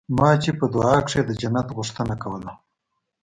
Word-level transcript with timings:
ما 0.17 0.29
چې 0.43 0.51
په 0.59 0.65
دعا 0.73 0.95
کښې 1.05 1.21
د 1.25 1.31
جنت 1.41 1.67
غوښتنه 1.77 2.15
کوله. 2.23 2.51